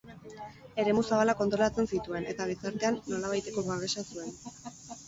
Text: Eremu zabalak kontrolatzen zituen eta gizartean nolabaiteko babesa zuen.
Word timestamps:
Eremu 0.83 1.03
zabalak 1.09 1.39
kontrolatzen 1.43 1.91
zituen 1.97 2.27
eta 2.35 2.49
gizartean 2.55 2.99
nolabaiteko 3.13 3.69
babesa 3.71 4.11
zuen. 4.11 4.39